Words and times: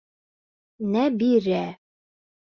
Нәбирә! 0.95 1.59